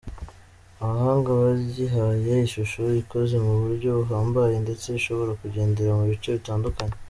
Abahanga 0.83 1.29
bayihaye 1.39 2.31
ishusho 2.47 2.81
ikoze 3.01 3.35
mu 3.45 3.53
buryo 3.61 3.89
buhambaye 3.99 4.55
ndetse 4.65 4.85
ishobora 4.99 5.31
kugendera 5.41 5.91
mu 5.99 6.03
bice 6.11 6.29
bitandukanye. 6.37 6.95